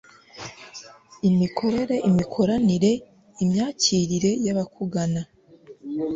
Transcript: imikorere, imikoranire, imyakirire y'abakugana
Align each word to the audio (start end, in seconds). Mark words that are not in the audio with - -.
imikorere, 1.29 1.95
imikoranire, 2.09 2.91
imyakirire 3.43 4.31
y'abakugana 4.45 5.21